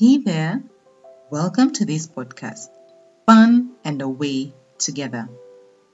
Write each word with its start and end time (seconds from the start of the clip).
Hey 0.00 0.18
there, 0.18 0.62
welcome 1.28 1.72
to 1.72 1.84
this 1.84 2.06
podcast, 2.06 2.68
Fun 3.26 3.72
and 3.82 4.00
Away 4.00 4.54
Together. 4.78 5.28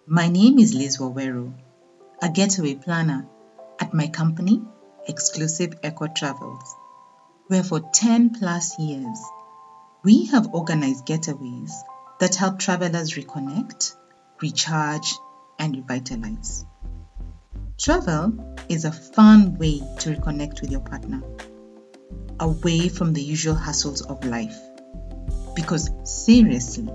My 0.06 0.28
name 0.28 0.58
is 0.58 0.74
Liz 0.74 0.98
Waweru, 0.98 1.54
a 2.20 2.28
getaway 2.28 2.74
planner 2.74 3.26
at 3.80 3.94
my 3.94 4.08
company, 4.08 4.60
Exclusive 5.08 5.76
Eco 5.82 6.08
Travels, 6.08 6.74
where 7.46 7.62
for 7.62 7.80
10 7.80 8.34
plus 8.38 8.78
years 8.78 9.18
we 10.02 10.26
have 10.26 10.52
organized 10.52 11.06
getaways 11.06 11.72
that 12.20 12.34
help 12.34 12.58
travelers 12.58 13.14
reconnect, 13.14 13.96
recharge, 14.42 15.14
and 15.58 15.76
revitalize. 15.76 16.66
Travel 17.78 18.54
is 18.68 18.84
a 18.84 18.92
fun 18.92 19.56
way 19.56 19.78
to 20.00 20.14
reconnect 20.14 20.60
with 20.60 20.70
your 20.70 20.80
partner 20.80 21.22
away 22.40 22.88
from 22.88 23.12
the 23.12 23.22
usual 23.22 23.54
hassles 23.54 24.04
of 24.06 24.24
life. 24.24 24.58
Because 25.54 25.90
seriously, 26.04 26.88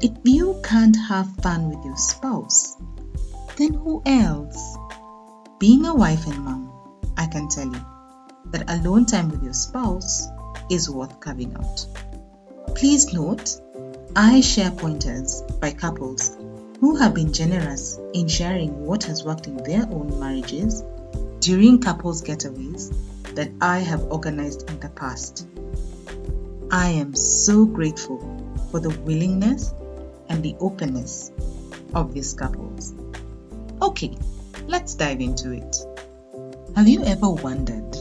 if 0.00 0.12
you 0.24 0.60
can't 0.62 0.96
have 1.08 1.36
fun 1.36 1.68
with 1.68 1.84
your 1.84 1.96
spouse, 1.96 2.76
then 3.56 3.74
who 3.74 4.02
else? 4.04 4.76
Being 5.58 5.86
a 5.86 5.94
wife 5.94 6.26
and 6.26 6.38
mom, 6.38 7.00
I 7.16 7.26
can 7.26 7.48
tell 7.48 7.66
you 7.66 7.80
that 8.46 8.70
alone 8.70 9.06
time 9.06 9.30
with 9.30 9.42
your 9.42 9.54
spouse 9.54 10.26
is 10.70 10.90
worth 10.90 11.18
carving 11.20 11.54
out. 11.56 11.86
Please 12.74 13.12
note, 13.12 13.60
I 14.14 14.40
share 14.40 14.70
pointers 14.70 15.42
by 15.60 15.72
couples 15.72 16.36
who 16.80 16.96
have 16.96 17.14
been 17.14 17.32
generous 17.32 17.98
in 18.12 18.28
sharing 18.28 18.84
what 18.84 19.04
has 19.04 19.24
worked 19.24 19.46
in 19.46 19.56
their 19.58 19.82
own 19.84 20.18
marriages 20.20 20.82
during 21.40 21.80
couples 21.80 22.22
getaways 22.22 22.94
that 23.36 23.52
I 23.60 23.80
have 23.80 24.02
organized 24.04 24.68
in 24.70 24.80
the 24.80 24.88
past. 24.88 25.46
I 26.70 26.88
am 26.88 27.14
so 27.14 27.66
grateful 27.66 28.18
for 28.70 28.80
the 28.80 28.98
willingness 29.00 29.74
and 30.30 30.42
the 30.42 30.56
openness 30.58 31.30
of 31.94 32.14
these 32.14 32.32
couples. 32.32 32.94
Okay, 33.82 34.16
let's 34.66 34.94
dive 34.94 35.20
into 35.20 35.52
it. 35.52 35.76
Have 36.74 36.88
you 36.88 37.04
ever 37.04 37.28
wondered 37.28 37.96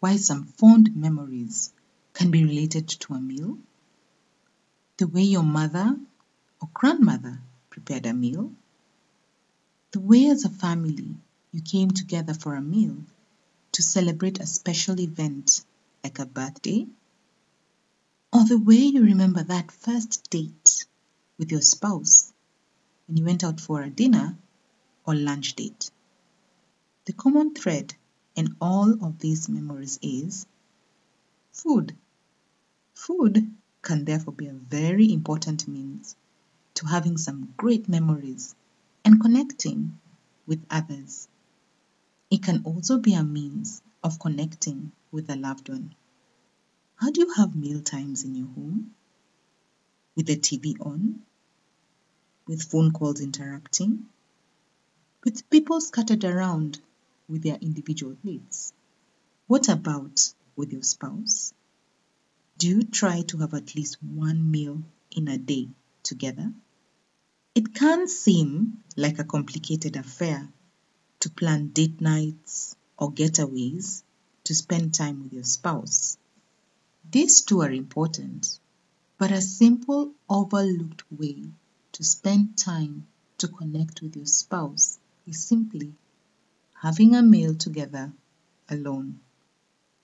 why 0.00 0.16
some 0.16 0.44
fond 0.44 0.96
memories 0.96 1.72
can 2.12 2.32
be 2.32 2.44
related 2.44 2.88
to 2.88 3.14
a 3.14 3.20
meal? 3.20 3.58
The 4.96 5.06
way 5.06 5.22
your 5.22 5.44
mother 5.44 5.96
or 6.60 6.68
grandmother 6.74 7.38
prepared 7.70 8.06
a 8.06 8.12
meal? 8.12 8.50
The 9.92 10.00
way 10.00 10.26
as 10.26 10.44
a 10.44 10.50
family 10.50 11.14
you 11.52 11.62
came 11.62 11.92
together 11.92 12.34
for 12.34 12.56
a 12.56 12.60
meal 12.60 12.96
to 13.72 13.82
celebrate 13.82 14.38
a 14.38 14.46
special 14.46 15.00
event 15.00 15.64
like 16.04 16.18
a 16.18 16.26
birthday? 16.26 16.86
Or 18.32 18.44
the 18.44 18.58
way 18.58 18.76
you 18.76 19.02
remember 19.02 19.42
that 19.42 19.72
first 19.72 20.30
date 20.30 20.86
with 21.38 21.50
your 21.50 21.60
spouse 21.60 22.32
when 23.06 23.16
you 23.16 23.24
went 23.24 23.44
out 23.44 23.60
for 23.60 23.82
a 23.82 23.90
dinner 23.90 24.36
or 25.04 25.14
lunch 25.14 25.54
date? 25.54 25.90
The 27.04 27.12
common 27.12 27.54
thread 27.54 27.94
in 28.34 28.56
all 28.60 29.04
of 29.04 29.18
these 29.18 29.48
memories 29.48 29.98
is 30.02 30.46
food. 31.52 31.96
Food 32.94 33.54
can 33.82 34.04
therefore 34.04 34.34
be 34.34 34.46
a 34.46 34.52
very 34.52 35.12
important 35.12 35.66
means 35.66 36.14
to 36.74 36.86
having 36.86 37.18
some 37.18 37.52
great 37.56 37.88
memories 37.88 38.54
and 39.04 39.20
connecting 39.20 39.98
with 40.46 40.64
others. 40.70 41.28
It 42.32 42.42
can 42.42 42.62
also 42.64 42.98
be 42.98 43.12
a 43.12 43.22
means 43.22 43.82
of 44.02 44.18
connecting 44.18 44.92
with 45.10 45.28
a 45.28 45.36
loved 45.36 45.68
one. 45.68 45.94
How 46.96 47.10
do 47.10 47.20
you 47.20 47.34
have 47.34 47.54
meal 47.54 47.82
times 47.82 48.24
in 48.24 48.34
your 48.34 48.46
home? 48.46 48.94
With 50.16 50.28
the 50.28 50.38
TV 50.38 50.80
on? 50.80 51.20
With 52.46 52.62
phone 52.62 52.92
calls 52.92 53.20
interrupting? 53.20 54.06
With 55.22 55.50
people 55.50 55.82
scattered 55.82 56.24
around 56.24 56.80
with 57.28 57.42
their 57.42 57.56
individual 57.56 58.16
plates? 58.16 58.72
What 59.46 59.68
about 59.68 60.32
with 60.56 60.72
your 60.72 60.84
spouse? 60.84 61.52
Do 62.56 62.66
you 62.66 62.82
try 62.84 63.20
to 63.24 63.38
have 63.40 63.52
at 63.52 63.74
least 63.74 64.02
one 64.02 64.50
meal 64.50 64.82
in 65.10 65.28
a 65.28 65.36
day 65.36 65.68
together? 66.02 66.50
It 67.54 67.74
can 67.74 68.08
seem 68.08 68.82
like 68.96 69.18
a 69.18 69.24
complicated 69.24 69.96
affair 69.96 70.48
to 71.22 71.30
plan 71.30 71.68
date 71.68 72.00
nights 72.00 72.74
or 72.98 73.12
getaways 73.12 74.02
to 74.42 74.52
spend 74.52 74.92
time 74.92 75.22
with 75.22 75.32
your 75.32 75.44
spouse. 75.44 76.18
These 77.08 77.42
two 77.42 77.60
are 77.60 77.70
important, 77.70 78.58
but 79.18 79.30
a 79.30 79.40
simple 79.40 80.10
overlooked 80.28 81.04
way 81.12 81.44
to 81.92 82.02
spend 82.02 82.58
time 82.58 83.06
to 83.38 83.46
connect 83.46 84.02
with 84.02 84.16
your 84.16 84.26
spouse 84.26 84.98
is 85.24 85.44
simply 85.44 85.94
having 86.74 87.14
a 87.14 87.22
meal 87.22 87.54
together 87.54 88.12
alone. 88.68 89.20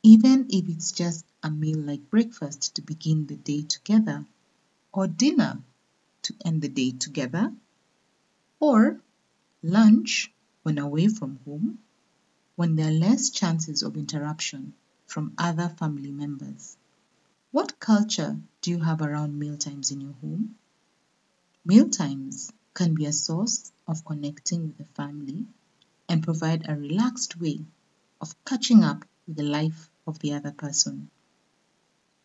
Even 0.04 0.46
if 0.50 0.68
it's 0.68 0.92
just 0.92 1.24
a 1.42 1.50
meal 1.50 1.80
like 1.80 2.10
breakfast 2.10 2.76
to 2.76 2.82
begin 2.82 3.26
the 3.26 3.34
day 3.34 3.62
together, 3.62 4.24
or 4.92 5.08
dinner 5.08 5.58
to 6.22 6.34
end 6.44 6.62
the 6.62 6.68
day 6.68 6.92
together, 6.92 7.52
or 8.60 9.00
lunch 9.64 10.30
when 10.68 10.76
away 10.76 11.08
from 11.08 11.40
home, 11.46 11.78
when 12.54 12.76
there 12.76 12.88
are 12.88 13.04
less 13.06 13.30
chances 13.30 13.82
of 13.82 13.96
interruption 13.96 14.74
from 15.06 15.32
other 15.38 15.66
family 15.66 16.10
members. 16.10 16.76
What 17.52 17.80
culture 17.80 18.38
do 18.60 18.70
you 18.72 18.78
have 18.80 19.00
around 19.00 19.38
mealtimes 19.38 19.92
in 19.92 20.02
your 20.02 20.12
home? 20.20 20.56
Mealtimes 21.64 22.52
can 22.74 22.94
be 22.94 23.06
a 23.06 23.14
source 23.14 23.72
of 23.86 24.04
connecting 24.04 24.66
with 24.66 24.76
the 24.76 24.84
family 24.84 25.46
and 26.06 26.22
provide 26.22 26.68
a 26.68 26.76
relaxed 26.76 27.40
way 27.40 27.64
of 28.20 28.34
catching 28.44 28.84
up 28.84 29.06
with 29.26 29.38
the 29.38 29.44
life 29.44 29.88
of 30.06 30.18
the 30.18 30.34
other 30.34 30.52
person. 30.52 31.08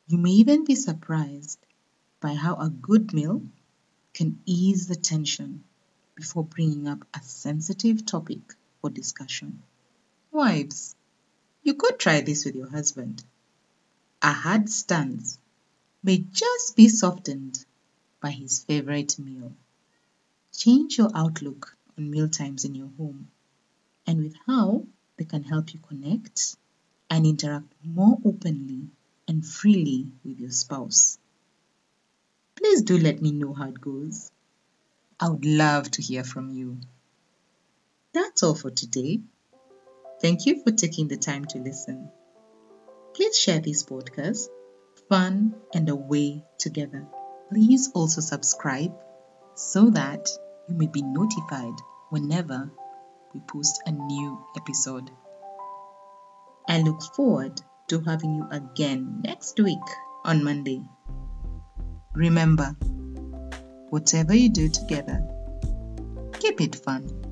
You 0.10 0.18
may 0.18 0.32
even 0.32 0.66
be 0.66 0.76
surprised 0.76 1.60
by 2.20 2.34
how 2.34 2.56
a 2.56 2.70
good 2.70 3.14
meal 3.14 3.42
can 4.14 4.42
ease 4.46 4.88
the 4.88 4.98
tension 4.98 5.64
before 6.16 6.44
bringing 6.44 6.88
up 6.88 7.06
a 7.14 7.22
sensitive 7.22 8.06
topic 8.06 8.40
for 8.82 8.90
discussion. 8.90 9.62
Wives, 10.32 10.96
you 11.64 11.74
could 11.74 12.00
try 12.00 12.22
this 12.22 12.46
with 12.46 12.56
your 12.56 12.70
husband. 12.70 13.24
A 14.22 14.32
hard 14.32 14.70
stance 14.70 15.38
may 16.04 16.18
just 16.18 16.76
be 16.76 16.90
softened 16.90 17.66
by 18.22 18.32
his 18.32 18.64
favorite 18.64 19.18
meal. 19.20 19.54
Change 20.56 20.98
your 20.98 21.12
outlook 21.16 21.76
on 21.98 22.10
meal 22.10 22.30
times 22.30 22.66
in 22.66 22.76
your 22.76 22.92
home 22.98 23.30
and 24.06 24.20
with 24.20 24.36
how 24.46 24.86
they 25.18 25.26
can 25.26 25.44
help 25.44 25.74
you 25.74 25.80
connect 25.80 26.56
and 27.10 27.26
interact 27.26 27.72
more 27.84 28.18
openly 28.26 28.88
and 29.28 29.46
freely 29.46 30.08
with 30.24 30.40
your 30.40 30.52
spouse. 30.52 31.18
Please 32.56 32.82
do 32.82 32.98
let 32.98 33.22
me 33.22 33.32
know 33.32 33.54
how 33.54 33.70
it 33.70 33.80
goes. 33.80 34.32
I 35.24 35.30
would 35.30 35.46
love 35.46 35.90
to 35.92 36.02
hear 36.02 36.26
from 36.26 36.50
you. 36.50 36.82
That's 38.14 38.44
all 38.44 38.56
for 38.56 38.70
today. 38.70 39.22
Thank 40.22 40.46
you 40.46 40.62
for 40.62 40.72
taking 40.74 41.08
the 41.08 41.16
time 41.16 41.46
to 41.46 41.60
listen. 41.60 42.12
Please 43.16 43.40
share 43.40 43.62
this 43.62 43.86
podcast, 43.86 44.50
Fun 45.08 45.56
and 45.74 45.88
Away 45.88 46.44
Together. 46.58 47.08
Please 47.50 47.90
also 47.94 48.20
subscribe 48.20 48.92
so 49.56 49.92
that 49.92 50.28
you 50.68 50.76
may 50.76 50.88
be 50.88 51.02
notified 51.02 51.80
whenever 52.10 52.70
we 53.34 53.40
post 53.48 53.82
a 53.86 53.94
new 53.94 54.46
episode. 54.58 55.10
I 56.68 56.82
look 56.82 57.02
forward 57.16 57.62
to 57.88 58.02
having 58.02 58.36
you 58.36 58.48
again 58.52 59.22
next 59.24 59.58
week 59.58 59.88
on 60.26 60.44
Monday. 60.44 60.82
Remember, 62.14 62.76
Whatever 63.94 64.34
you 64.34 64.50
do 64.50 64.70
together, 64.70 65.22
keep 66.40 66.60
it 66.62 66.76
fun. 66.76 67.23